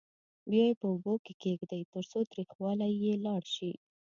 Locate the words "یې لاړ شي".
3.03-3.71